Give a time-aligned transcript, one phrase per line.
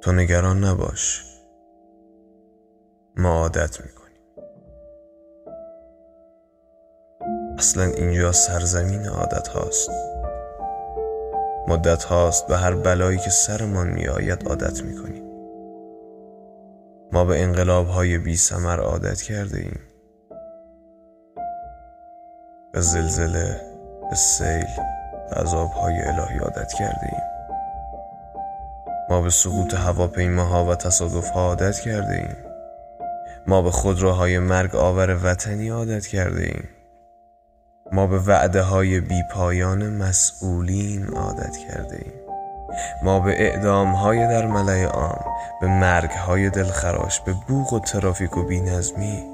[0.00, 1.24] تو نگران نباش.
[3.16, 4.20] ما عادت می‌کنیم.
[7.58, 9.90] اصلا اینجا سرزمین عادت هاست.
[11.68, 15.24] مدت هاست به هر بلایی که سرمان میآید عادت می‌کنیم.
[17.12, 19.80] ما به انقلاب های بی سمر عادت کرده ایم.
[22.72, 23.60] به زلزله
[24.10, 24.66] به سیل
[25.30, 27.39] به عذاب های الهی عادت کرده ایم.
[29.10, 32.36] ما به سقوط هواپیماها و تصادف ها عادت کرده ایم.
[33.46, 36.68] ما به خودروهای مرگ آور وطنی عادت کرده ایم.
[37.92, 42.12] ما به وعده های بی پایان مسئولین عادت کرده ایم.
[43.02, 45.24] ما به اعدام های در ملای عام
[45.60, 49.24] به مرگ های دلخراش به بوغ و ترافیک و بینظمی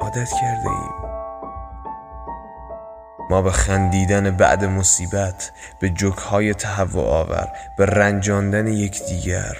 [0.00, 1.07] عادت کرده ایم.
[3.30, 7.48] ما به خندیدن بعد مصیبت به جکهای تهوع آور
[7.78, 9.56] به رنجاندن یکدیگر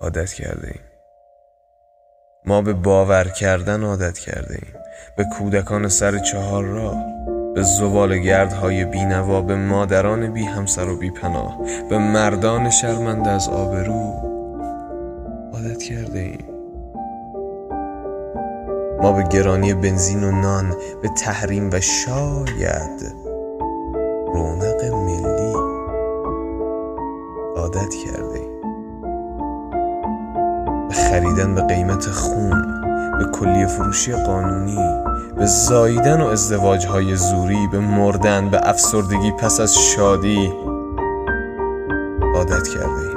[0.00, 0.80] عادت کرده ایم
[2.44, 4.74] ما به باور کردن عادت کرده ایم
[5.16, 7.04] به کودکان سر چهار راه
[7.54, 11.58] به زوال گردهای بینوا به مادران بی همسر و بی پناه
[11.90, 14.12] به مردان شرمنده از آبرو
[15.52, 16.55] عادت کرده ایم
[19.02, 23.14] ما به گرانی بنزین و نان به تحریم و شاید
[24.34, 25.52] رونق ملی
[27.56, 28.40] عادت کرده
[30.88, 32.62] به خریدن به قیمت خون
[33.18, 35.04] به کلیه فروشی قانونی
[35.36, 40.52] به زاییدن و ازدواج های زوری به مردن به افسردگی پس از شادی
[42.34, 43.16] عادت کرده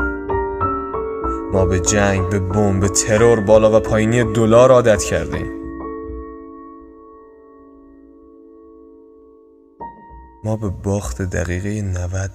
[1.54, 5.59] ما به جنگ به بمب به ترور بالا و پایینی دلار عادت کرده
[10.44, 12.32] ما به باخت دقیقه 90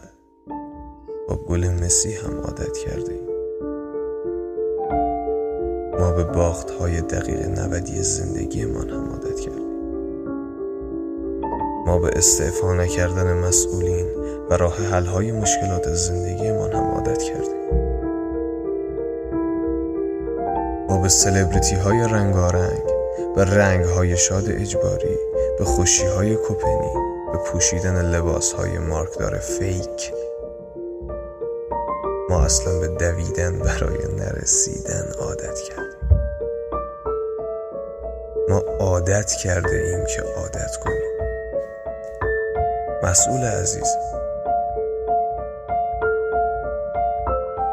[1.28, 3.20] با گل مسی هم عادت کرده
[5.98, 9.74] ما به باخت های دقیقه 90 زندگیمان هم عادت کردیم.
[11.86, 14.06] ما به استعفا نکردن مسئولین
[14.50, 17.84] و راه حل های مشکلات زندگیمان هم عادت کردیم.
[20.88, 22.82] ما به سلبریتی های رنگارنگ
[23.36, 25.18] به رنگ های شاد اجباری
[25.58, 30.12] به خوشی های کپنی به پوشیدن لباس های مارکدار فیک.
[32.30, 36.18] ما اصلا به دویدن برای نرسیدن عادت کردیم.
[38.48, 41.12] ما عادت کرده ایم که عادت کنیم.
[43.02, 43.96] مسئول عزیز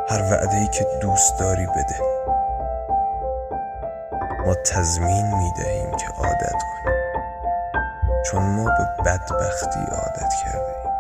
[0.10, 2.00] هر وعده ای که دوست داری بده.
[4.46, 7.01] ما تضمین می دهیم که عادت کنیم.
[8.26, 10.92] چون ما به بدبختی عادت کرده ایم